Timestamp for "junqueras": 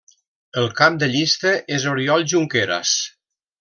2.35-2.99